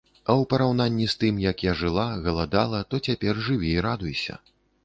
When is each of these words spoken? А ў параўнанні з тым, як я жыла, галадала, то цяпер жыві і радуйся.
А 0.13 0.19
ў 0.39 0.43
параўнанні 0.53 1.05
з 1.13 1.19
тым, 1.25 1.35
як 1.51 1.61
я 1.69 1.73
жыла, 1.81 2.07
галадала, 2.29 2.79
то 2.93 3.01
цяпер 3.09 3.43
жыві 3.49 3.69
і 3.75 3.87
радуйся. 3.89 4.43